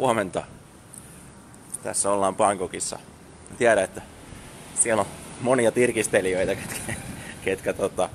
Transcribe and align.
Huomenta. 0.00 0.42
Tässä 1.82 2.10
ollaan 2.10 2.36
Bangkokissa. 2.36 2.98
Tiedän, 3.58 3.84
että 3.84 4.02
siellä 4.74 5.00
on 5.00 5.06
monia 5.40 5.72
tirkistelijöitä, 5.72 6.54
ketkä, 6.54 6.94
ketkä 7.44 7.72
tota, 7.72 8.08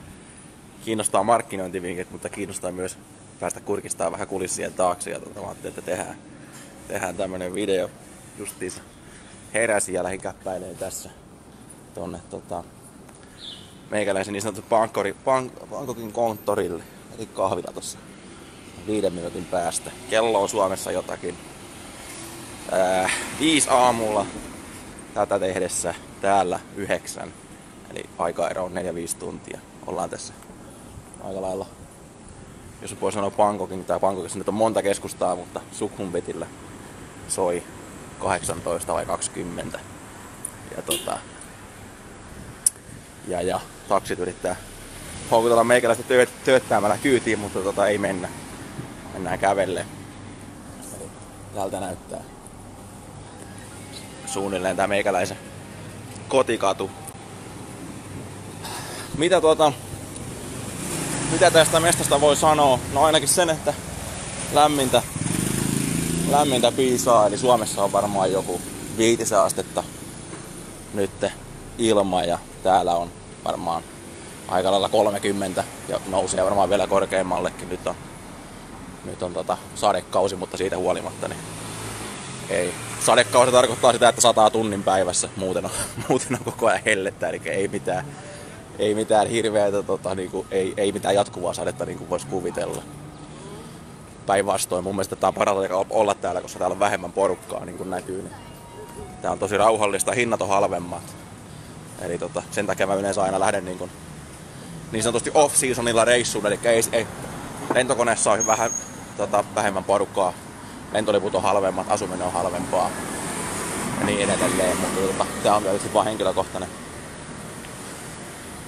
kiinnostaa 0.85 1.23
markkinointivinkit, 1.23 2.11
mutta 2.11 2.29
kiinnostaa 2.29 2.71
myös 2.71 2.97
päästä 3.39 3.59
kurkistaa 3.59 4.11
vähän 4.11 4.27
kulissien 4.27 4.73
taakse. 4.73 5.09
Ja 5.09 5.19
tota, 5.19 5.39
ajattelin, 5.39 5.69
että 5.69 5.81
tehdään, 5.81 6.17
tehdään 6.87 7.15
tämmönen 7.15 7.55
video 7.55 7.89
justiinsa 8.37 8.81
heräsin 9.53 9.95
ja 9.95 10.03
lähdin 10.03 10.21
tässä 10.79 11.09
tonne 11.95 12.19
tota, 12.29 12.63
meikäläisen 13.91 14.33
niin 14.33 14.41
sanottu 14.41 14.65
Bangkori, 14.69 15.15
Bang, 15.25 15.49
Bangkokin 15.69 16.11
konttorille, 16.11 16.83
eli 17.17 17.25
kahvila 17.25 17.71
tossa 17.73 17.97
viiden 18.87 19.13
minuutin 19.13 19.45
päästä. 19.45 19.91
Kello 20.09 20.41
on 20.41 20.49
Suomessa 20.49 20.91
jotakin 20.91 21.37
ää, 22.71 23.09
viisi 23.39 23.69
aamulla 23.69 24.25
tätä 25.13 25.39
tehdessä, 25.39 25.93
täällä 26.21 26.59
yhdeksän. 26.75 27.33
Eli 27.91 28.09
aikaero 28.17 28.63
on 28.63 28.71
4-5 28.71 28.75
tuntia. 29.19 29.59
Ollaan 29.87 30.09
tässä 30.09 30.33
aika 31.23 31.41
lailla, 31.41 31.65
jos 32.81 33.01
voi 33.01 33.11
sanoa 33.11 33.31
Bangkokin, 33.31 33.85
tai 33.85 33.99
Bangkokissa 33.99 34.37
nyt 34.37 34.47
on 34.47 34.53
monta 34.53 34.81
keskustaa, 34.81 35.35
mutta 35.35 35.61
Sukhumvitillä 35.71 36.47
soi 37.27 37.63
18 38.19 38.93
vai 38.93 39.05
20. 39.05 39.79
Ja 40.75 40.81
tota, 40.81 41.17
ja, 43.27 43.41
ja 43.41 43.59
taksit 43.89 44.19
yrittää 44.19 44.55
houkutella 45.31 45.63
meikäläistä 45.63 46.03
työt, 46.03 46.29
kyytiin, 47.01 47.39
mutta 47.39 47.59
tota, 47.59 47.87
ei 47.87 47.97
mennä. 47.97 48.29
Mennään 49.13 49.39
kävelle. 49.39 49.85
Tältä 51.55 51.79
näyttää 51.79 52.34
suunnilleen 54.35 54.75
tää 54.75 54.87
meikäläisen 54.87 55.37
kotikatu. 56.27 56.91
Mitä 59.17 59.41
tuota, 59.41 59.71
mitä 61.31 61.51
tästä 61.51 61.79
mestasta 61.79 62.21
voi 62.21 62.35
sanoa? 62.35 62.79
No 62.93 63.03
ainakin 63.03 63.29
sen, 63.29 63.49
että 63.49 63.73
lämmintä, 64.53 65.01
lämmintä 66.29 66.71
piisaa, 66.71 67.27
eli 67.27 67.37
Suomessa 67.37 67.83
on 67.83 67.91
varmaan 67.91 68.31
joku 68.31 68.61
viitisen 68.97 69.39
astetta 69.39 69.83
nyt 70.93 71.25
ilma 71.77 72.23
ja 72.23 72.39
täällä 72.63 72.95
on 72.95 73.11
varmaan 73.45 73.83
aika 74.47 74.71
lailla 74.71 74.89
30 74.89 75.63
ja 75.87 75.99
nousee 76.07 76.43
varmaan 76.43 76.69
vielä 76.69 76.87
korkeammallekin. 76.87 77.69
Nyt 77.69 77.87
on, 77.87 77.95
nyt 79.05 79.23
on 79.23 79.33
tota 79.33 79.57
sadekausi, 79.75 80.35
mutta 80.35 80.57
siitä 80.57 80.77
huolimatta 80.77 81.27
niin 81.27 81.39
ei. 82.49 82.73
Sadekausi 83.05 83.51
tarkoittaa 83.51 83.93
sitä, 83.93 84.09
että 84.09 84.21
sataa 84.21 84.49
tunnin 84.49 84.83
päivässä, 84.83 85.29
muuten 85.35 85.65
on, 85.65 85.71
muuten 86.09 86.37
on 86.37 86.45
koko 86.45 86.67
ajan 86.67 86.81
hellettä, 86.85 87.29
eli 87.29 87.41
ei 87.45 87.67
mitään, 87.67 88.05
ei 88.79 88.95
mitään 88.95 89.27
hirveätä, 89.27 89.83
tota, 89.83 90.15
niin 90.15 90.31
kuin, 90.31 90.47
ei, 90.51 90.73
ei 90.77 90.91
mitään 90.91 91.15
jatkuvaa 91.15 91.53
sadetta 91.53 91.85
niin 91.85 91.97
kuin 91.97 92.09
voisi 92.09 92.27
kuvitella. 92.27 92.83
Päinvastoin 94.25 94.83
mun 94.83 94.95
mielestä 94.95 95.15
tämä 95.15 95.27
on 95.27 95.33
parasta 95.33 95.85
olla 95.89 96.15
täällä, 96.15 96.41
koska 96.41 96.59
täällä 96.59 96.73
on 96.73 96.79
vähemmän 96.79 97.11
porukkaa, 97.11 97.65
niin 97.65 97.77
kuin 97.77 97.89
näkyy. 97.89 98.21
Niin 98.21 98.35
tää 99.21 99.31
on 99.31 99.39
tosi 99.39 99.57
rauhallista, 99.57 100.11
hinnat 100.11 100.41
on 100.41 100.47
halvemmat. 100.49 101.15
Eli 102.01 102.17
tota, 102.17 102.43
sen 102.51 102.67
takia 102.67 102.87
mä 102.87 102.95
yleensä 102.95 103.23
aina 103.23 103.39
lähden 103.39 103.65
niin, 103.65 103.77
kuin, 103.77 103.91
niin 104.91 105.03
sanotusti 105.03 105.31
off-seasonilla 105.33 106.05
reissuun, 106.05 106.45
eli 106.45 106.59
ei, 106.63 106.81
ei, 106.91 107.07
lentokoneessa 107.75 108.31
on 108.31 108.47
vähän 108.47 108.71
tota, 109.17 109.43
vähemmän 109.55 109.83
porukkaa, 109.83 110.33
lentoliput 110.93 111.35
on 111.35 111.41
halvemmat, 111.41 111.91
asuminen 111.91 112.27
on 112.27 112.33
halvempaa 112.33 112.89
ja 113.99 114.05
niin 114.05 114.29
edelleen, 114.29 114.77
mutta 114.77 115.01
tota, 115.01 115.25
tämä 115.43 115.55
on 115.55 115.63
tietysti 115.63 115.93
vain 115.93 116.07
henkilökohtainen, 116.07 116.69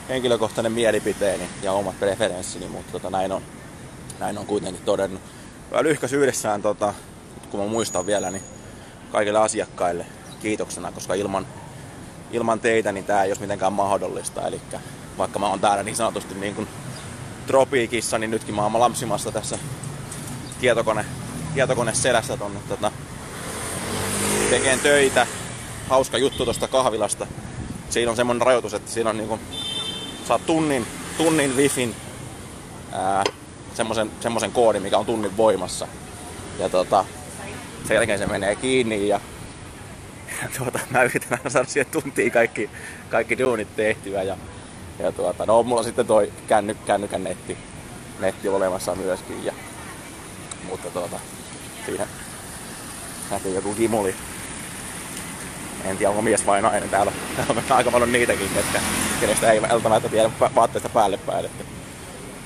henkilökohtainen 0.10 0.72
mielipiteeni 0.72 1.50
ja 1.62 1.72
omat 1.72 2.00
preferenssini, 2.00 2.68
mutta 2.68 2.92
tota, 2.92 3.10
näin, 3.10 3.32
on, 3.32 3.42
näin 4.20 4.38
on 4.38 4.46
kuitenkin 4.46 4.86
todennut. 4.86 5.22
Lyhkäisyydessään, 5.82 6.62
tota, 6.62 6.94
kun 7.52 7.60
mä 7.60 7.66
muistan 7.66 8.06
vielä, 8.06 8.32
niin 8.32 8.44
kaikille 9.12 9.40
asiakkaille 9.40 10.06
kiitoksena, 10.42 10.92
koska 10.92 11.14
ilman, 11.14 11.48
ilman 12.32 12.60
teitä 12.60 12.92
niin 12.92 13.06
tämä 13.06 13.24
ei 13.24 13.30
olisi 13.30 13.42
mitenkään 13.42 13.74
mahdollista. 13.74 14.48
Eli 14.48 14.62
vaikka 15.18 15.40
mä 15.40 15.48
oon 15.48 15.60
täällä 15.60 15.84
niin 15.84 15.96
sanotusti 15.96 16.36
niin 16.36 16.56
kuin 16.56 16.68
tropiikissa, 17.48 18.18
niin 18.18 18.32
nytkin 18.32 18.56
mä 18.56 18.64
oon 18.64 18.80
lampsimassa 18.80 19.32
tässä 19.32 19.60
tietokone, 20.60 21.06
tietokone 21.58 21.94
selässä 21.94 22.38
tonne 22.38 22.60
tota, 22.70 22.92
tekeen 24.50 24.80
töitä. 24.80 25.28
Hauska 25.90 26.18
juttu 26.18 26.44
tuosta 26.44 26.68
kahvilasta. 26.68 27.28
Siinä 27.90 28.12
on 28.12 28.18
semmonen 28.18 28.42
rajoitus, 28.42 28.74
että 28.74 28.92
siinä 28.92 29.10
on 29.10 29.18
niinku, 29.18 29.40
saat 30.28 30.46
tunnin, 30.46 30.88
tunnin 31.18 31.56
wifin 31.56 31.96
ää, 32.92 33.24
semmosen, 33.74 34.12
semmosen 34.20 34.52
koodin, 34.52 34.82
mikä 34.82 34.98
on 34.98 35.06
tunnin 35.06 35.38
voimassa. 35.38 35.88
Ja 36.60 36.70
tota, 36.70 37.06
sen 37.88 37.96
jälkeen 37.96 38.20
se 38.20 38.28
menee 38.28 38.56
kiinni 38.56 39.08
ja 39.08 39.20
ja 40.42 40.50
tuota, 40.58 40.80
mä 40.90 41.04
yritän 41.04 41.38
aina 41.38 41.50
saada 41.50 41.68
siihen 41.68 41.92
tuntiin 41.92 42.32
kaikki, 42.32 42.70
kaikki 43.10 43.38
duunit 43.38 43.76
tehtyä. 43.76 44.24
Ja, 44.24 44.38
ja 45.00 45.12
tuota, 45.12 45.46
no 45.46 45.64
mulla 45.64 45.84
sitten 45.84 46.08
toi 46.08 46.34
känny, 46.48 46.78
kännykän 46.86 47.24
netti, 47.24 47.58
netti 48.20 48.50
olemassa 48.50 48.96
myöskin. 48.96 49.46
Ja, 49.46 49.54
mutta 50.68 50.90
tuota, 50.90 51.20
siinä 51.86 52.08
näkyy 53.32 53.56
joku 53.56 53.74
kimuli. 53.74 54.16
En 55.84 55.98
tiedä 55.98 56.10
onko 56.10 56.22
mies 56.22 56.46
vai 56.46 56.62
nainen. 56.62 56.90
Täällä, 56.90 57.12
täällä 57.36 57.54
on 57.70 57.76
aika 57.78 57.92
paljon 57.92 58.12
niitäkin, 58.12 58.50
ketkä, 58.50 58.82
kenestä 59.20 59.52
ei 59.52 59.62
välttämättä 59.62 60.10
tiedä 60.10 60.32
vaatteista 60.56 60.90
päälle 60.90 61.18
päin. 61.18 61.46
Että, 61.46 61.64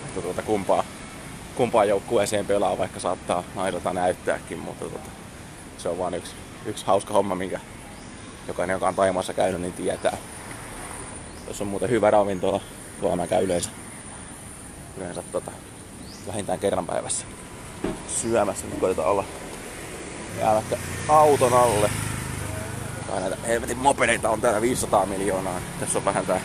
että 0.05 0.21
tuota, 0.21 0.41
kumpaa, 0.41 0.83
kumpaa 1.55 1.85
joukkueeseen 1.85 2.45
pelaa, 2.45 2.77
vaikka 2.77 2.99
saattaa 2.99 3.43
naiselta 3.55 3.93
näyttääkin, 3.93 4.59
mutta 4.59 4.85
tuota, 4.85 5.09
se 5.77 5.89
on 5.89 5.97
vain 5.97 6.13
yksi, 6.13 6.31
yksi 6.65 6.85
hauska 6.85 7.13
homma, 7.13 7.35
minkä 7.35 7.59
jokainen, 8.47 8.73
joka 8.73 8.87
on 8.87 8.95
Taimassa 8.95 9.33
käynyt, 9.33 9.61
niin 9.61 9.73
tietää. 9.73 10.17
Jos 11.47 11.61
on 11.61 11.67
muuten 11.67 11.89
hyvä 11.89 12.11
ravintola, 12.11 12.61
tuolla 12.99 13.15
mä 13.15 13.27
käyn 13.27 13.43
yleensä, 13.43 13.69
yleensä 14.97 15.23
tota, 15.31 15.51
vähintään 16.27 16.59
kerran 16.59 16.85
päivässä 16.85 17.25
syömässä, 18.11 18.67
niin 18.67 18.79
koitetaan 18.79 19.07
olla 19.07 19.23
jäämättä 20.39 20.77
auton 21.09 21.53
alle. 21.53 21.89
Tai 23.07 23.21
näitä 23.21 23.37
helvetin 23.47 23.77
mopedeita 23.77 24.29
on 24.29 24.41
täällä 24.41 24.61
500 24.61 25.05
miljoonaa. 25.05 25.59
Tässä 25.79 25.99
on 25.99 26.05
vähän 26.05 26.25
tää 26.25 26.41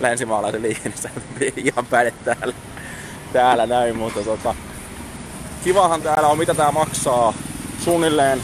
länsimaalaisen 0.00 0.62
liikennessä 0.62 1.10
ihan 1.56 1.86
päde 1.86 2.10
täällä, 2.10 2.54
täällä 3.32 3.66
näin, 3.66 3.96
mutta 3.96 4.20
tota, 4.20 4.54
kivahan 5.64 6.02
täällä 6.02 6.28
on, 6.28 6.38
mitä 6.38 6.54
tää 6.54 6.72
maksaa 6.72 7.34
suunnilleen 7.84 8.42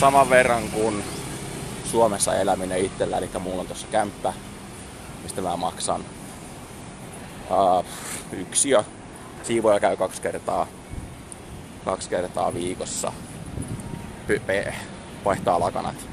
saman 0.00 0.30
verran 0.30 0.68
kuin 0.68 1.04
Suomessa 1.84 2.34
eläminen 2.34 2.84
itsellä, 2.84 3.18
eli 3.18 3.30
mulla 3.40 3.60
on 3.60 3.66
tuossa 3.66 3.86
kämppä, 3.90 4.32
mistä 5.22 5.40
mä 5.40 5.56
maksan 5.56 6.04
uh, 7.50 7.84
yksi 8.32 8.70
ja 8.70 8.84
siivoja 9.42 9.80
käy 9.80 9.96
kaksi 9.96 10.22
kertaa, 10.22 10.66
kaksi 11.84 12.08
kertaa 12.08 12.54
viikossa. 12.54 13.12
Pype 14.26 14.74
vaihtaa 15.24 15.60
lakanat, 15.60 16.06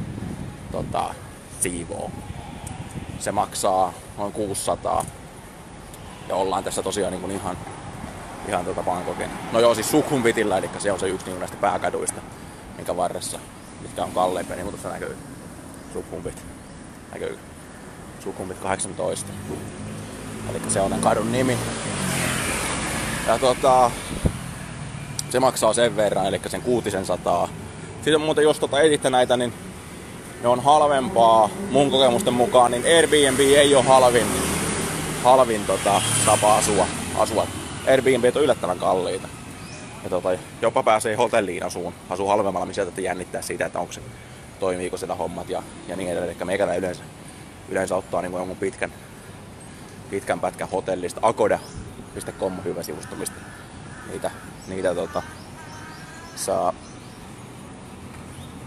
tota, 0.72 1.14
siivoo. 1.60 2.12
Se 3.20 3.32
maksaa 3.32 3.94
noin 4.18 4.34
600. 4.34 5.06
Ja 6.28 6.36
ollaan 6.36 6.64
tässä 6.64 6.84
tosiaan 6.84 7.12
niin 7.12 7.22
kuin 7.22 7.32
ihan, 7.32 7.58
ihan 8.48 8.66
tuota 8.66 8.84
Bangkokin. 8.84 9.30
No 9.52 9.60
joo, 9.60 9.76
siis 9.76 9.92
Sukhumvitillä, 9.92 10.58
eli 10.58 10.70
se 10.78 10.92
on 10.92 11.00
se 11.00 11.08
yksi 11.08 11.26
niin 11.26 11.40
näistä 11.40 11.58
pääkaduista, 11.58 12.22
minkä 12.78 12.98
varressa, 12.98 13.40
mitkä 13.82 14.04
on 14.04 14.12
kalleimpia, 14.12 14.56
niin 14.56 14.66
mutta 14.66 14.82
se 14.82 14.88
näkyy 14.88 15.18
Sukhumvit. 15.94 16.44
Näkyy 17.12 17.40
Sukhumvit 18.24 18.58
18. 18.58 19.32
Eli 20.50 20.62
se 20.68 20.82
on 20.82 20.92
kadun 21.02 21.32
nimi. 21.32 21.58
Ja 23.30 23.40
tota, 23.40 23.92
Se 25.30 25.40
maksaa 25.40 25.74
sen 25.74 25.96
verran, 25.96 26.26
eli 26.26 26.42
sen 26.48 26.62
kuutisen 26.62 27.06
sataa. 27.06 27.50
Sitten 27.96 28.22
muuten, 28.22 28.44
jos 28.44 28.60
tota 28.60 28.82
editte 28.82 29.10
näitä, 29.10 29.38
niin 29.38 29.54
ne 30.42 30.48
on 30.48 30.60
halvempaa 30.60 31.50
mun 31.72 31.92
kokemusten 31.92 32.34
mukaan, 32.34 32.72
niin 32.72 32.84
Airbnb 32.86 33.40
ei 33.40 33.76
ole 33.76 33.84
halvin, 33.84 34.28
halvin 35.24 35.66
tota, 35.66 36.02
tapa 36.26 36.58
asua, 36.58 36.88
asua. 37.18 37.48
Airbnb 37.88 38.36
on 38.36 38.44
yllättävän 38.44 38.80
kalliita. 38.80 39.28
Ja 40.04 40.10
tota, 40.10 40.30
jopa 40.62 40.84
pääsee 40.84 41.16
hotelliin 41.16 41.66
asuun, 41.66 41.94
asuu 42.10 42.28
halvemmalla, 42.28 42.66
missä 42.66 42.84
sieltä 42.84 43.02
jännittää 43.02 43.42
siitä, 43.42 43.66
että 43.66 43.80
onko 43.80 43.94
se, 43.94 44.02
toimiiko 44.60 44.98
sitä 44.98 45.16
hommat 45.16 45.50
ja, 45.50 45.64
ja 45.88 45.96
niin 45.96 46.10
edelleen. 46.10 46.36
Eli 46.38 46.46
meikällä 46.46 46.76
yleensä, 46.76 47.04
yleensä 47.70 47.96
ottaa 47.96 48.22
niin 48.22 48.34
jonkun 48.34 48.58
pitkän, 48.58 48.94
pitkän 50.10 50.40
pätkän 50.40 50.70
hotellista. 50.70 51.22
Akoda.com 52.10 52.58
on 52.58 52.64
hyvä 52.64 52.84
sivusto, 52.84 53.16
mistä 53.16 53.36
niitä, 54.10 54.32
niitä 54.68 54.96
tota, 54.96 55.24
saa, 56.36 56.74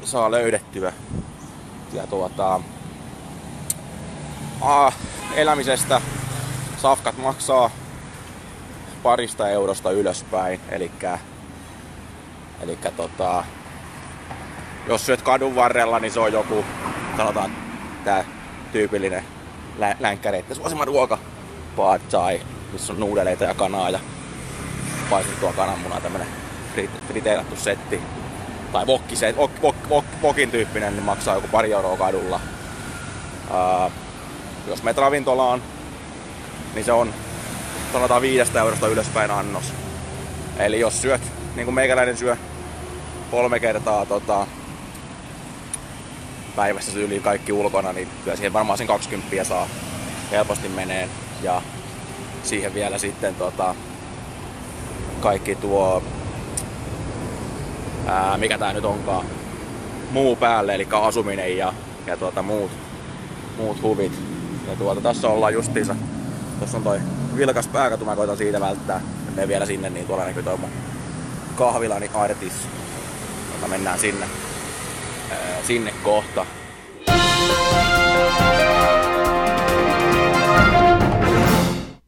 saa 0.05 0.31
löydettyä. 0.31 0.93
Ja 1.93 2.07
tuota, 2.07 2.61
a, 4.61 4.93
elämisestä 5.35 6.01
safkat 6.83 7.19
maksaa 7.19 7.71
parista 9.03 9.49
eurosta 9.49 9.91
ylöspäin. 9.91 10.61
Eli 10.69 10.91
tota, 12.97 13.45
jos 14.89 15.07
syöt 15.07 15.23
kadun 15.23 15.55
varrella, 15.55 15.99
niin 15.99 16.13
se 16.13 16.21
on 16.21 16.33
joku, 16.33 16.65
sanotaan, 17.17 17.51
tää 18.05 18.25
tyypillinen 18.73 19.25
lä- 19.79 19.97
länkkäreitten 20.01 20.57
suosima 20.57 20.85
ruoka. 20.85 21.19
Pad 21.77 22.01
thai, 22.11 22.41
missä 22.73 22.93
on 22.93 23.01
nuudeleita 23.01 23.45
ja 23.45 23.55
kanaa 23.55 23.91
ja 23.91 24.01
paistettua 25.11 25.53
kananmunaa, 25.53 26.01
tämmönen 26.01 26.27
friteerattu 27.07 27.57
setti. 27.57 28.01
Tai 28.73 28.87
vokki, 28.87 29.17
se, 29.17 29.37
vok, 29.37 29.51
vok, 29.63 29.77
vok, 29.89 30.05
vokin 30.23 30.51
tyyppinen, 30.51 30.93
niin 30.93 31.05
maksaa 31.05 31.35
joku 31.35 31.49
pari 31.49 31.73
euroa 31.73 31.97
kadulla. 31.97 32.41
Uh, 33.51 33.93
jos 34.67 34.83
menet 34.83 34.97
ravintolaan, 34.97 35.63
niin 36.75 36.85
se 36.85 36.93
on 36.93 37.15
sanotaan 37.93 38.23
viidestä 38.23 38.61
eurosta 38.61 38.89
ylöspäin 38.89 39.31
annos. 39.31 39.65
Eli 40.59 40.81
jos 40.81 41.03
syöt, 41.03 41.21
niin 41.57 41.65
kuin 41.65 41.75
meikäläinen 41.75 42.17
syö 42.17 42.37
kolme 43.31 43.61
kertaa 43.61 44.07
tota, 44.07 44.47
päivässä 46.57 46.99
yli 46.99 47.21
kaikki 47.21 47.53
ulkona, 47.53 47.93
niin 47.93 48.09
kyllä 48.25 48.37
siihen 48.37 48.53
varmaan 48.53 48.79
sen 48.79 48.87
20 48.87 49.45
saa 49.45 49.69
helposti 50.31 50.69
menee. 50.69 51.09
Ja 51.43 51.63
siihen 52.43 52.75
vielä 52.75 52.99
sitten 52.99 53.35
tota, 53.35 53.75
kaikki 55.21 55.55
tuo, 55.55 56.03
ää, 58.07 58.39
mikä 58.39 58.59
tää 58.59 58.73
nyt 58.73 58.85
onkaan, 58.85 59.27
muu 60.11 60.37
päälle, 60.37 60.75
eli 60.75 60.89
asuminen 60.91 61.57
ja, 61.57 61.73
ja 62.07 62.17
tuota, 62.17 62.43
muut, 62.43 62.71
muut 63.57 63.83
huvit. 63.83 64.13
Ja 64.69 64.77
tuota, 64.77 65.01
tässä 65.01 65.29
ollaan 65.29 65.55
justiinsa, 65.55 65.97
tuossa 66.59 66.77
on 66.77 66.85
toi 66.85 67.01
vilkas 67.37 67.69
pääkatu, 67.69 68.05
mä 68.05 68.17
koitan 68.17 68.37
siitä 68.37 68.61
välttää. 68.61 69.01
Me 69.37 69.49
vielä 69.49 69.67
sinne, 69.67 69.91
niin 69.91 70.07
tuolla 70.07 70.25
näkyy 70.25 70.43
toi 70.43 70.57
mun 70.57 70.71
kahvilani 71.57 72.11
Artis. 72.15 72.53
Jota 73.55 73.69
mennään 73.69 73.99
sinne, 73.99 74.27
ää, 75.31 75.39
sinne 75.67 75.95
kohta. 76.03 76.47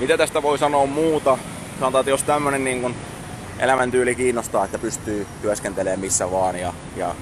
Mitä 0.00 0.18
tästä 0.18 0.42
voi 0.42 0.58
sanoa 0.58 0.86
muuta? 0.86 1.38
Sanotaan, 1.80 2.02
että 2.02 2.10
jos 2.10 2.22
tämmönen 2.22 2.64
niin 2.64 2.82
kun 2.82 2.94
elämäntyyli 3.58 4.14
kiinnostaa, 4.14 4.64
että 4.64 4.78
pystyy 4.78 5.26
työskentelemään 5.42 6.00
missä 6.00 6.30
vaan 6.30 6.56
ja, 6.56 6.72
ja 6.96 7.14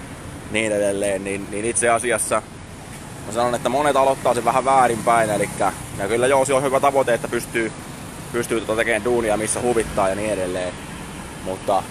niin 0.51 0.73
edelleen, 0.73 1.25
niin, 1.25 1.47
niin 1.51 1.65
itse 1.65 1.89
asiassa 1.89 2.43
mä 3.27 3.33
sanon, 3.33 3.55
että 3.55 3.69
monet 3.69 3.97
aloittaa 3.97 4.35
sen 4.35 4.45
vähän 4.45 4.65
väärinpäin, 4.65 5.31
eli 5.31 5.51
ja 5.99 6.09
kyllä 6.09 6.27
joo, 6.27 6.45
se 6.45 6.55
on 6.55 6.63
hyvä 6.63 6.81
tavoite, 6.81 7.15
että 7.15 7.29
pystyy, 7.29 7.73
pystyy 8.33 8.61
tota 8.61 8.77
tekemään 8.77 9.05
duunia 9.05 9.37
missä 9.37 9.61
huvittaa 9.61 10.09
ja 10.09 10.15
niin 10.15 10.33
edelleen. 10.33 10.75
Mutta 11.45 11.83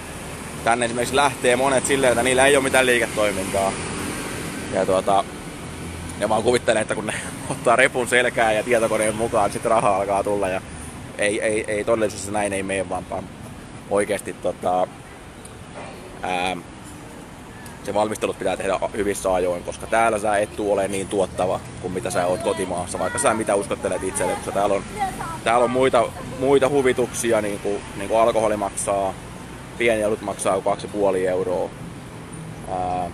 tänne 0.64 0.86
esimerkiksi 0.86 1.16
lähtee 1.16 1.56
monet 1.56 1.86
silleen, 1.86 2.12
että 2.12 2.24
niillä 2.24 2.46
ei 2.46 2.56
ole 2.56 2.64
mitään 2.64 2.86
liiketoimintaa. 2.86 3.72
Ja 4.74 4.86
tuota, 4.86 5.24
ja 6.20 6.30
vaan 6.30 6.44
kuvittelen, 6.44 6.82
että 6.82 6.96
kun 6.96 7.06
ne 7.06 7.14
ottaa 7.52 7.76
repun 7.76 8.08
selkään 8.08 8.56
ja 8.56 8.64
tietokoneen 8.64 9.16
mukaan, 9.16 9.46
niin 9.46 9.54
sitten 9.54 9.72
rahaa 9.72 9.96
alkaa 9.96 10.24
tulla. 10.24 10.50
Ja 10.50 10.62
ei, 11.18 11.42
ei, 11.42 11.66
ei 11.68 11.84
todellisuudessa 11.84 12.32
näin 12.32 12.54
ei 12.54 12.64
mene, 12.64 12.90
vaan 12.90 13.04
oikeasti 13.90 14.34
tota, 14.34 14.88
ää, 16.22 16.58
se 17.84 17.94
valmistelut 17.94 18.40
pitää 18.40 18.58
tehdä 18.58 18.80
hyvissä 18.98 19.34
ajoin, 19.34 19.64
koska 19.64 19.88
täällä 19.88 20.20
sä 20.20 20.38
et 20.38 20.60
ole 20.60 20.88
niin 20.88 21.08
tuottava 21.08 21.60
kuin 21.82 21.94
mitä 21.94 22.10
sä 22.10 22.28
oot 22.28 22.44
kotimaassa, 22.44 23.00
vaikka 23.00 23.20
sä 23.20 23.34
mitä 23.34 23.56
uskottelet 23.56 24.04
itselle, 24.04 24.34
koska 24.34 24.52
täällä 24.52 24.76
on, 24.76 24.84
täällä 25.44 25.64
on 25.64 25.72
muita, 25.72 26.04
muita 26.40 26.70
huvituksia, 26.70 27.42
niin 27.42 27.60
kuin, 27.60 27.82
niin 27.96 28.10
kuin 28.10 28.20
alkoholi 28.20 28.58
maksaa, 28.58 29.14
pieni 29.78 30.06
olut 30.06 30.22
maksaa 30.22 30.58
2,5 30.58 31.18
euroa, 31.28 31.70
ää, 32.72 33.12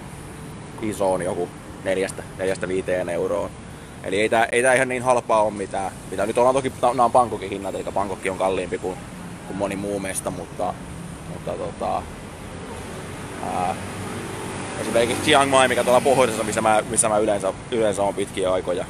iso 0.81 1.13
on 1.13 1.21
joku 1.21 1.49
neljästä, 1.83 2.23
neljästä 2.37 2.67
viiteen 2.67 3.09
euroa. 3.09 3.49
Eli 4.03 4.21
ei 4.21 4.29
tää, 4.29 4.47
ei 4.51 4.63
tää 4.63 4.73
ihan 4.73 4.87
niin 4.87 5.03
halpaa 5.03 5.43
ole 5.43 5.53
mitään. 5.53 5.91
Mitä 6.11 6.25
nyt 6.25 6.37
on 6.37 6.53
toki, 6.53 6.73
nämä 6.81 7.05
on 7.05 7.11
Bangkokin 7.11 7.49
hinnat, 7.49 7.75
eli 7.75 7.83
Bangkokki 7.93 8.29
on 8.29 8.37
kalliimpi 8.37 8.77
kuin, 8.77 8.97
kuin 9.47 9.57
moni 9.57 9.75
muu 9.75 9.99
mesta, 9.99 10.31
mutta, 10.31 10.73
mutta 11.33 11.51
tota, 11.51 12.01
ää, 13.43 13.75
esimerkiksi 14.81 15.23
Chiang 15.23 15.51
Mai, 15.51 15.67
mikä 15.67 15.83
tuolla 15.83 16.01
pohjoisessa, 16.01 16.43
missä 16.43 16.61
mä, 16.61 16.83
missä 16.89 17.09
mä 17.09 17.17
yleensä, 17.17 17.53
yleensä 17.71 18.03
on 18.03 18.13
pitkiä 18.13 18.53
aikoja, 18.53 18.85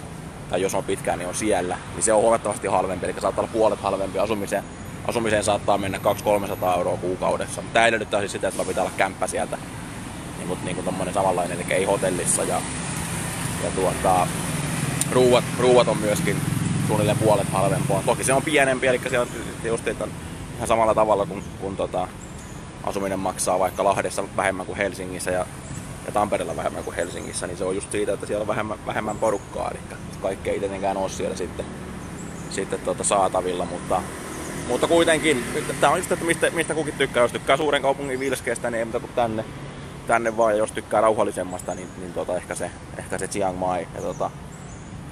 tai 0.50 0.62
jos 0.62 0.76
on 0.76 0.84
pitkään, 0.84 1.20
niin 1.20 1.28
on 1.28 1.36
siellä, 1.36 1.78
niin 1.94 2.04
se 2.04 2.14
on 2.14 2.22
huomattavasti 2.22 2.68
halvempi, 2.68 3.06
eli 3.06 3.22
saattaa 3.22 3.44
olla 3.44 3.54
puolet 3.54 3.82
halvempi 3.82 4.20
asumiseen. 4.20 4.64
Asumiseen 5.08 5.44
saattaa 5.44 5.78
mennä 5.78 5.98
200-300 5.98 6.78
euroa 6.78 6.98
kuukaudessa. 6.98 7.62
Mutta 7.62 7.74
tämä 7.74 7.88
edellyttää 7.88 8.20
siis 8.20 8.32
sitä, 8.32 8.48
että 8.48 8.66
pitää 8.66 8.84
olla 8.84 8.94
kämppä 8.98 9.28
sieltä, 9.28 9.58
niin 10.38 10.48
kuin, 10.48 10.60
niin 10.64 10.76
kuin 10.76 11.14
samanlainen, 11.14 11.58
eli 11.58 11.74
ei 11.74 11.86
hotellissa. 11.86 12.44
Ja, 12.44 12.62
ja 13.64 13.72
tuota, 13.76 14.28
ruuat, 15.14 15.44
ruuat 15.60 15.88
on 15.88 15.98
myöskin 15.98 16.38
suunnilleen 16.88 17.18
puolet 17.18 17.50
halvempaa. 17.50 18.04
Toki 18.06 18.24
se 18.24 18.34
on 18.34 18.44
pienempi, 18.44 18.88
eli 18.88 19.02
on 19.20 19.28
just 19.64 19.88
ihan 19.88 20.68
samalla 20.68 20.94
tavalla 20.94 21.26
kuin, 21.26 21.44
kun 21.62 21.78
tota, 21.78 22.08
asuminen 22.84 23.20
maksaa 23.20 23.60
vaikka 23.60 23.84
Lahdessa 23.84 24.24
vähemmän 24.38 24.66
kuin 24.66 24.78
Helsingissä 24.78 25.32
ja 25.32 25.46
ja 26.06 26.12
Tampereella 26.12 26.56
vähemmän 26.56 26.84
kuin 26.84 26.96
Helsingissä, 26.96 27.48
niin 27.48 27.58
se 27.58 27.64
on 27.64 27.76
just 27.76 27.92
siitä, 27.92 28.14
että 28.14 28.26
siellä 28.26 28.42
on 28.42 28.48
vähemmän, 28.48 28.78
vähemmän 28.86 29.18
porukkaa, 29.18 29.72
eli 29.72 29.80
kaikki 30.22 30.50
ei 30.50 30.60
tietenkään 30.60 30.98
ole 30.98 31.10
siellä 31.10 31.36
sitten, 31.36 31.66
sitten 32.50 32.80
tuota 32.80 33.04
saatavilla, 33.04 33.66
mutta, 33.66 34.02
mutta 34.68 34.88
kuitenkin, 34.88 35.44
tämä 35.82 35.94
on 35.94 36.00
just, 36.00 36.12
että 36.12 36.26
mistä, 36.26 36.50
mistä 36.50 36.74
kukin 36.74 36.94
tykkää, 36.98 37.24
jos 37.24 37.32
tykkää 37.32 37.58
suuren 37.58 37.82
kaupungin 37.82 38.20
vilskeestä, 38.20 38.72
niin 38.72 38.80
ei 38.80 38.86
mitä 38.86 39.00
tänne, 39.16 39.46
tänne 40.08 40.38
vaan, 40.38 40.54
ja 40.54 40.58
jos 40.58 40.72
tykkää 40.72 41.02
rauhallisemmasta, 41.02 41.76
niin, 41.76 41.88
niin 41.98 42.14
tota, 42.14 42.36
ehkä, 42.36 42.56
se, 42.56 42.72
ehkä 42.98 43.18
se 43.18 43.28
Chiang 43.28 43.58
Mai. 43.58 43.88
Ja 43.96 44.02
tota, 44.02 44.32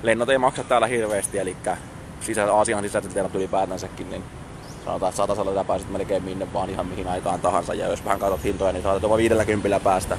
lennot 0.03 0.29
ei 0.29 0.37
maksa 0.37 0.63
täällä 0.63 0.87
hirveästi, 0.87 1.37
eli 1.37 1.57
sisä, 2.21 2.53
Aasian 2.53 2.83
sisäiset 2.83 3.15
lennot 3.15 3.35
ylipäätänsäkin, 3.35 4.09
niin 4.09 4.23
sanotaan, 4.85 5.09
että 5.09 5.17
satasella 5.17 5.63
pääset 5.63 5.89
melkein 5.89 6.23
minne 6.23 6.53
vaan 6.53 6.69
ihan 6.69 6.85
mihin 6.85 7.07
aikaan 7.07 7.39
tahansa. 7.39 7.73
Ja 7.73 7.87
jos 7.87 8.05
vähän 8.05 8.19
katsot 8.19 8.43
hintoja, 8.43 8.73
niin 8.73 8.83
saatat 8.83 9.03
jopa 9.03 9.17
50 9.17 9.79
päästä 9.79 10.17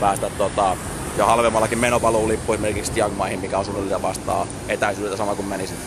päästä 0.00 0.30
tota, 0.38 0.76
ja 1.18 1.26
halvemmallakin 1.26 1.78
menopaluulippu 1.78 2.52
esimerkiksi 2.52 2.92
Chiang 2.92 3.16
Maihin, 3.16 3.40
mikä 3.40 3.58
on 3.58 3.64
suunnilleen 3.64 4.02
vastaa 4.02 4.46
etäisyydeltä 4.68 5.16
sama 5.16 5.34
kuin 5.34 5.48
menisit 5.48 5.78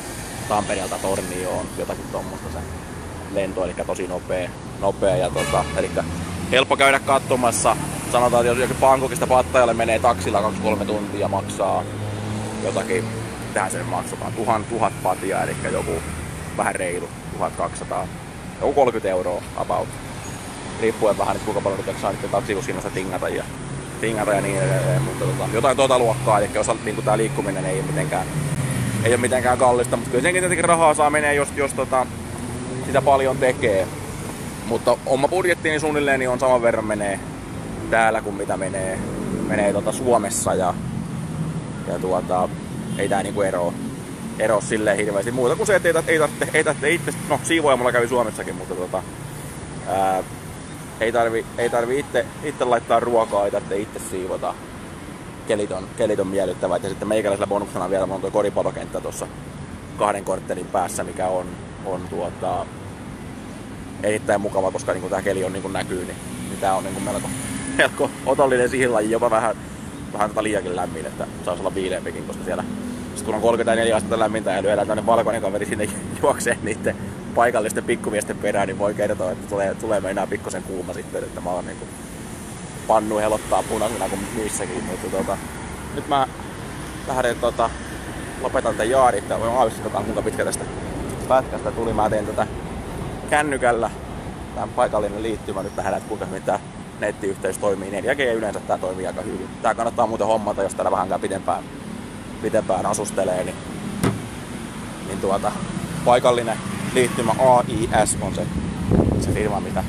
Tampereelta 0.49 0.95
Tornioon, 1.01 1.65
jotakin 1.77 2.05
tuommoista 2.11 2.47
se 2.53 2.59
lento, 3.31 3.63
eli 3.63 3.73
tosi 3.87 4.07
nopea, 4.07 4.49
nopea 4.79 5.15
ja 5.15 5.29
tota, 5.29 5.65
eli 5.77 5.91
helppo 6.51 6.77
käydä 6.77 6.99
katsomassa. 6.99 7.77
Sanotaan, 8.11 8.45
että 8.45 8.51
jos 8.51 8.59
jokin 8.59 8.77
Bangkokista 8.81 9.27
Pattajalle 9.27 9.73
menee 9.73 9.99
taksilla 9.99 10.53
2-3 10.81 10.85
tuntia 10.85 11.27
maksaa 11.27 11.83
jotakin, 12.67 13.03
tähän 13.53 13.71
sen 13.71 13.85
maksataan, 13.85 14.33
tuhan, 14.33 14.65
tuhat 14.65 14.93
patia, 15.03 15.43
eli 15.43 15.55
joku 15.71 15.91
vähän 16.57 16.75
reilu, 16.75 17.09
1200, 17.37 18.07
joku 18.61 18.73
30 18.73 19.09
euroa 19.09 19.41
about. 19.57 19.87
riippuen 20.81 21.17
vähän, 21.17 21.35
että 21.35 21.45
kuinka 21.45 21.61
paljon 21.61 21.83
nyt 21.87 22.01
saa 22.01 22.11
niiden 22.11 22.29
taksivuushinnasta 22.29 22.89
tingata 22.89 23.29
ja, 23.29 23.43
tingata 24.01 24.33
ja 24.33 24.41
niin 24.41 24.61
edelleen. 24.61 25.01
Mutta 25.01 25.25
tota, 25.25 25.43
jotain 25.53 25.77
tuota 25.77 25.99
luokkaa, 25.99 26.39
eli 26.39 26.57
osa, 26.57 26.75
niin 26.85 26.95
tämä 26.95 27.17
liikkuminen 27.17 27.65
ei 27.65 27.79
ole 27.79 27.87
mitenkään, 27.87 28.27
ei 29.03 29.11
ole 29.11 29.21
mitenkään 29.21 29.57
kallista, 29.57 29.97
mutta 29.97 30.11
kyllä 30.11 30.21
senkin 30.21 30.41
tietenkin 30.41 30.65
rahaa 30.65 30.93
saa 30.93 31.09
menee, 31.09 31.33
jos, 31.33 31.49
jos 31.55 31.73
tota, 31.73 32.05
sitä 32.85 33.01
paljon 33.01 33.37
tekee. 33.37 33.87
Mutta 34.65 34.97
oma 35.05 35.27
budjettiini 35.27 35.79
suunnilleen 35.79 36.19
niin 36.19 36.29
on 36.29 36.39
saman 36.39 36.61
verran 36.61 36.85
menee 36.85 37.19
täällä 37.89 38.21
kuin 38.21 38.35
mitä 38.35 38.57
menee, 38.57 38.99
menee 39.47 39.73
tota 39.73 39.91
Suomessa 39.91 40.53
ja, 40.53 40.73
ja 41.87 41.99
tuota, 41.99 42.49
ei 42.97 43.09
tää 43.09 43.23
niinku 43.23 43.41
ero, 43.41 43.73
ero 44.39 44.61
silleen 44.61 44.97
hirveästi 44.97 45.31
muuta 45.31 45.55
kuin 45.55 45.67
se, 45.67 45.75
että 45.75 45.87
ei 45.87 45.93
tarvitse, 45.93 46.11
ei 46.11 46.19
tarvitse, 46.19 46.57
ei 46.57 46.63
tarvitse 46.63 46.89
itse, 46.89 47.13
no 47.29 47.39
siivoja 47.43 47.77
mulla 47.77 47.91
kävi 47.91 48.07
Suomessakin, 48.07 48.55
mutta 48.55 48.75
tota, 48.75 49.03
ää, 49.87 50.23
ei 50.99 51.11
tarvi, 51.11 51.45
ei 51.57 51.69
tarvi 51.69 51.99
itse, 51.99 52.25
itse 52.43 52.65
laittaa 52.65 52.99
ruokaa, 52.99 53.45
ei 53.45 53.51
tarvitse 53.51 53.77
itse 53.77 53.99
siivota. 54.09 54.53
Kelit 55.47 55.71
on, 55.71 55.87
kelit 55.97 56.19
on 56.19 56.27
miellyttävät 56.27 56.83
ja 56.83 56.89
sitten 56.89 57.07
meikäläisellä 57.07 57.47
bonuksena 57.47 57.89
vielä 57.89 58.03
on 58.03 58.21
tuo 58.21 58.31
koripallokenttä 58.31 59.01
tuossa 59.01 59.27
kahden 59.97 60.23
korttelin 60.23 60.65
päässä, 60.65 61.03
mikä 61.03 61.27
on, 61.27 61.45
on 61.85 62.01
tuota, 62.09 62.65
erittäin 64.03 64.41
mukava, 64.41 64.71
koska 64.71 64.93
niin 64.93 65.09
tämä 65.09 65.21
keli 65.21 65.43
on 65.43 65.53
niin 65.53 65.73
näkyy, 65.73 66.05
niin, 66.05 66.17
niin 66.49 66.59
tämä 66.59 66.75
on 66.75 66.83
niin 66.83 67.03
melko, 67.03 67.29
melko 67.77 68.09
otollinen 68.25 68.69
siihen 68.69 68.93
lajiin, 68.93 69.11
jopa 69.11 69.29
vähän, 69.29 69.55
vähän 70.13 70.29
tota 70.29 70.43
liiakin 70.43 70.75
lämmin, 70.75 71.05
että 71.05 71.27
saisi 71.45 71.61
olla 71.61 71.75
viileempikin, 71.75 72.23
koska 72.23 72.43
siellä 72.43 72.63
kun 73.27 73.35
on 73.35 73.41
34 73.41 73.95
astetta 73.95 74.19
lämmintä 74.19 74.51
ja 74.51 74.63
lyödään 74.63 74.87
tämmöinen 74.87 75.05
valkoinen 75.05 75.41
kaveri 75.41 75.65
sinne 75.65 75.89
juokseen 76.21 76.57
niiden 76.63 76.95
paikallisten 77.35 77.83
pikkuviesten 77.83 78.37
perään, 78.37 78.67
niin 78.67 78.79
voi 78.79 78.93
kertoa, 78.93 79.31
että 79.31 79.49
tulee, 79.49 79.75
tulee 79.75 79.99
meinaa 79.99 80.27
pikkusen 80.27 80.63
kuuma 80.63 80.93
sitten, 80.93 81.23
että 81.23 81.41
mä 81.41 81.49
oon 81.49 81.65
niin 81.65 81.77
kuin 81.77 81.89
pannu 82.87 83.17
helottaa 83.17 83.63
punaisena 83.63 84.09
kuin 84.09 84.21
missäkin. 84.43 84.83
Mutta 84.83 85.17
tota, 85.17 85.37
nyt 85.95 86.07
mä 86.07 86.27
lähden 87.07 87.39
tota, 87.39 87.69
lopetan 88.41 88.75
tämän 88.75 88.89
jaarin, 88.89 89.21
että 89.21 89.39
voin 89.39 89.51
aavistaa 89.51 90.03
kuinka 90.03 90.21
pitkä 90.21 90.45
tästä 90.45 90.65
pätkästä 91.27 91.71
tuli. 91.71 91.93
Mä 91.93 92.09
teen 92.09 92.25
tätä 92.25 92.47
kännykällä, 93.29 93.89
tämä 94.55 94.67
paikallinen 94.75 95.23
liittymä 95.23 95.63
nyt 95.63 95.75
tähän, 95.75 95.93
että 95.93 96.09
kuinka 96.09 96.25
mitä 96.25 96.59
nettiyhteys 96.99 97.57
toimii. 97.57 98.01
4G 98.01 98.21
yleensä 98.33 98.59
tämä 98.59 98.77
toimii 98.77 99.07
aika 99.07 99.21
hyvin. 99.21 99.49
Tää 99.61 99.75
kannattaa 99.75 100.07
muuten 100.07 100.27
hommata, 100.27 100.63
jos 100.63 100.73
täällä 100.75 100.91
vähän 100.91 101.21
pitempään, 101.21 101.63
pitempään 102.41 102.85
asustelee, 102.85 103.43
niin, 103.43 103.55
niin 105.07 105.19
tuota, 105.21 105.51
paikallinen 106.05 106.57
liittymä 106.93 107.35
AIS 107.39 108.17
on 108.21 108.35
se, 108.35 108.47
se 109.19 109.31
firma, 109.31 109.59
mitä, 109.59 109.83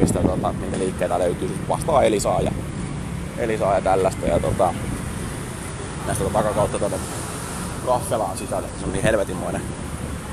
mistä 0.00 0.22
tota, 0.22 0.52
minkä 0.52 0.78
liikkeitä 0.78 1.18
löytyy. 1.18 1.58
Vastaa 1.68 2.02
Elisaa 2.02 2.40
ja, 2.40 2.52
Elisaa 3.38 3.74
ja 3.74 3.80
tällaista. 3.80 4.26
Ja 4.26 4.40
tota, 4.40 4.74
näistä 6.06 6.24
tota 6.24 6.38
takakautta 6.38 6.78
tuonne 6.78 6.98
kahvelaan 7.86 8.38
sisälle. 8.38 8.68
Se 8.78 8.86
on 8.86 8.92
niin 8.92 9.02
helvetinmoinen, 9.02 9.62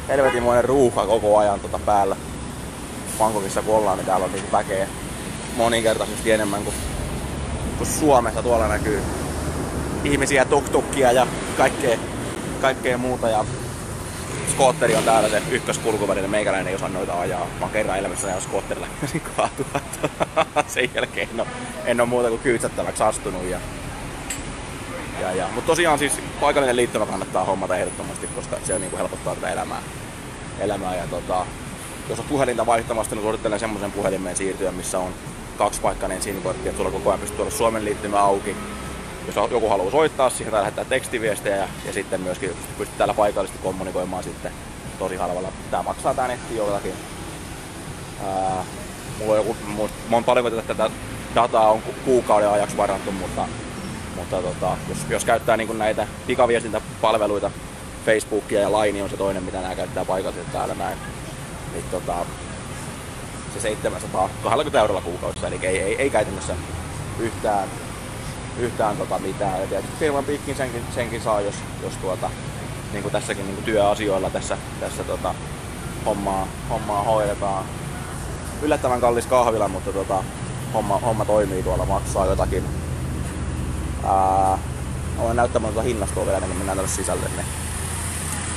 helvetinmoinen 0.08 0.66
ruuha 0.66 1.06
koko 1.06 1.38
ajan 1.38 1.60
tota 1.60 1.80
päällä. 1.80 2.16
Bangkokissa 3.20 3.62
kun 3.62 3.76
ollaan, 3.76 3.98
niin 3.98 4.06
täällä 4.06 4.26
on 4.26 4.32
niinku 4.32 4.52
väkeä 4.52 4.88
moninkertaisesti 5.58 6.32
enemmän 6.32 6.64
kuin, 6.64 6.76
kuin 7.78 7.88
Suomessa. 7.88 8.44
Tuolla 8.44 8.68
näkyy 8.68 9.02
ihmisiä, 10.04 10.46
tuktukkia 10.46 11.12
ja 11.12 11.28
kaikkea, 11.58 11.98
kaikkea 12.62 12.98
muuta. 12.98 13.30
Ja 13.30 13.46
skootteri 14.52 14.96
on 14.96 15.04
täällä 15.04 15.30
se 15.30 15.42
ykköskulkuväline, 15.52 16.28
meikäläinen 16.28 16.68
ei 16.68 16.76
osaa 16.76 16.90
noita 16.90 17.20
ajaa. 17.20 17.46
Mä 17.46 17.62
oon 17.62 17.70
kerran 17.70 18.00
elämässä 18.00 18.28
ajaa 18.28 18.40
skootterilla 18.40 18.88
kaatua. 19.36 19.82
Sen 20.68 20.90
jälkeen 20.96 21.30
en 21.34 21.40
ole, 21.40 21.48
en 21.86 22.02
ole 22.02 22.10
muuta 22.10 22.30
kuin 22.30 22.42
kyydsättäväksi 22.42 23.04
astunut. 23.04 23.44
Ja, 23.44 23.60
ja, 25.22 25.32
ja. 25.32 25.48
Mutta 25.56 25.68
tosiaan 25.68 26.00
siis 26.00 26.14
paikallinen 26.42 26.76
liittymä 26.76 27.06
kannattaa 27.06 27.44
hommata 27.44 27.78
ehdottomasti, 27.78 28.28
koska 28.28 28.58
se 28.64 28.74
on, 28.74 28.82
niin 28.82 28.90
kuin 28.90 28.98
helpottaa 28.98 29.36
tätä 29.36 29.50
elämää. 29.50 29.82
elämää 30.60 30.96
ja 30.96 31.08
tota, 31.08 31.46
jos 32.10 32.20
on 32.20 32.26
puhelinta 32.26 32.66
vaihtamasta, 32.66 33.16
niin 33.16 33.24
suosittelen 33.24 33.60
semmoisen 33.60 33.92
puhelimeen 33.92 34.36
siirtyä, 34.36 34.72
missä 34.72 35.00
on 35.00 35.14
kaksipaikkainen 35.58 36.22
SIM-kortti, 36.22 36.70
että 36.70 36.78
sulla 36.78 36.92
koko 36.92 37.10
ajan 37.10 37.20
pystyy 37.20 37.42
olla 37.42 37.52
Suomen 37.52 37.86
liittymä 37.86 38.20
auki. 38.20 38.56
Jos 39.28 39.36
joku 39.52 39.70
haluaa 39.70 39.92
soittaa 39.92 40.30
siihen 40.30 40.52
tai 40.52 40.62
lähettää 40.62 40.86
tekstiviestejä 40.86 41.56
ja, 41.56 41.68
ja 41.86 41.94
sitten 41.94 42.22
myöskin 42.22 42.52
pystyt 42.78 42.98
täällä 42.98 43.14
paikallisesti 43.14 43.64
kommunikoimaan 43.64 44.24
sitten 44.24 44.52
tosi 45.00 45.16
halvalla. 45.16 45.52
Tää 45.72 45.84
maksaa 45.84 46.14
tää 46.14 46.28
netti 46.28 46.58
jotakin. 46.58 46.94
Mulla 49.20 49.32
on 49.32 49.38
joku, 49.38 49.58
mä 50.10 50.16
oon 50.16 50.24
paljon 50.24 50.64
tätä 50.68 50.90
dataa 51.36 51.72
on 51.72 51.82
kuukauden 52.06 52.50
ajaksi 52.50 52.78
varattu, 52.78 53.12
mutta, 53.12 53.48
mutta 54.16 54.42
tota, 54.42 54.78
jos, 54.90 54.98
jos 55.10 55.26
käyttää 55.26 55.58
niin 55.58 55.78
näitä 55.78 56.08
pikaviestintäpalveluita, 56.28 57.52
Facebookia 58.06 58.60
ja 58.60 58.82
Line 58.82 59.04
on 59.04 59.10
se 59.10 59.18
toinen, 59.18 59.44
mitä 59.44 59.62
nämä 59.62 59.76
käyttää 59.76 60.06
paikallisesti 60.06 60.52
täällä 60.52 60.76
näin. 60.76 60.98
Niin 61.74 61.86
tota, 61.92 62.26
720 63.62 64.80
eurolla 64.80 65.02
kuukaudessa, 65.02 65.48
eli 65.48 65.60
ei, 65.62 65.80
ei, 65.80 65.96
ei 65.96 66.10
käytännössä 66.10 66.56
yhtään, 67.20 67.70
yhtään 68.60 68.98
tota 68.98 69.20
mitään. 69.20 69.62
Ja 69.62 69.68
tietysti 69.68 69.98
firman 70.00 70.24
piikkin 70.24 70.56
senkin, 70.56 70.84
senkin 70.96 71.22
saa, 71.22 71.42
jos, 71.42 71.56
jos 71.84 71.98
tuota, 71.98 72.30
niin 72.92 73.02
kuin 73.04 73.12
tässäkin 73.12 73.46
niin 73.46 73.56
kuin 73.56 73.66
työasioilla 73.66 74.30
tässä, 74.30 74.58
tässä 74.80 75.04
tota, 75.04 75.36
hommaa, 76.06 76.48
hommaa 76.70 77.04
hoidetaan. 77.04 77.66
Yllättävän 78.62 79.02
kallis 79.02 79.26
kahvila, 79.26 79.68
mutta 79.68 79.94
tota, 79.94 80.24
homma, 80.74 81.00
homma 81.00 81.26
toimii 81.26 81.64
tuolla, 81.64 81.86
maksaa 81.86 82.26
jotakin. 82.26 82.64
Ää, 84.06 84.58
olen 85.20 85.36
näyttämään 85.36 85.74
tuota 85.74 85.88
hinnastoa 85.88 86.26
vielä, 86.26 86.40
niin 86.40 86.58
mennään 86.58 86.78
tänne 86.78 86.92
sisälle. 86.92 87.26
Niin 87.36 87.46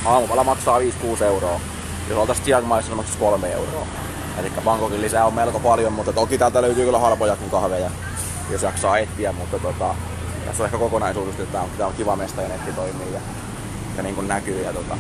aamupala 0.04 0.44
maksaa 0.44 0.78
5-6 0.78 0.82
euroa. 1.24 1.60
Jos 2.08 2.18
oltaisiin 2.18 2.44
Chiang 2.44 2.66
Maissa, 2.66 2.90
se 2.90 2.94
maksaisi 2.94 3.18
3 3.18 3.52
euroa. 3.52 3.86
Eli 4.38 4.52
Bangkokin 4.64 5.00
lisää 5.00 5.26
on 5.26 5.34
melko 5.34 5.60
paljon, 5.60 5.92
mutta 5.92 6.12
toki 6.12 6.38
täältä 6.38 6.62
löytyy 6.62 6.84
kyllä 6.84 6.98
halpojakin 6.98 7.50
kahveja, 7.50 7.90
jos 8.50 8.62
jaksaa 8.62 8.98
etsiä, 8.98 9.32
mutta 9.32 9.58
tota, 9.58 9.94
tässä 10.46 10.62
on 10.62 10.66
ehkä 10.66 10.78
kokonaisuudesta, 10.78 11.42
että 11.42 11.52
tämä 11.52 11.64
on, 11.64 11.70
tämä 11.76 11.86
on 11.86 11.94
kiva 11.94 12.16
mesta 12.16 12.42
ja 12.42 12.48
netti 12.48 12.72
toimii 12.72 13.12
ja, 13.12 13.20
ja 13.96 14.02
niin 14.02 14.14
kuin 14.14 14.28
näkyy. 14.28 14.62
Ja 14.62 14.72
tota, 14.72 14.96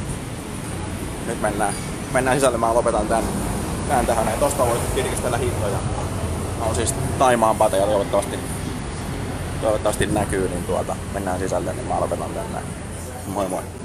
nyt 1.26 1.40
mennään, 1.40 1.74
mennään 2.12 2.36
sisälle, 2.36 2.58
mä 2.58 2.74
lopetan 2.74 3.06
tän, 3.06 3.24
tän 3.88 4.06
tähän 4.06 4.26
ja 4.26 4.36
tosta 4.40 4.66
voi 4.66 4.78
kirkistellä 4.94 5.36
hintoja. 5.36 5.78
Mä 6.58 6.64
on 6.64 6.74
siis 6.74 6.94
Taimaan 7.18 7.56
pateja 7.56 7.86
toivottavasti, 7.86 8.38
toivottavasti 9.62 10.06
näkyy, 10.06 10.48
niin 10.48 10.64
tuota, 10.64 10.96
mennään 11.14 11.38
sisälle, 11.38 11.72
niin 11.72 11.86
mä 11.86 12.00
lopetan 12.00 12.30
tänne. 12.30 12.60
Moi 13.26 13.48
moi. 13.48 13.79